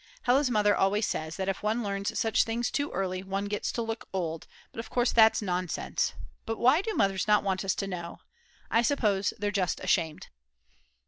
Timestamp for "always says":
0.75-1.35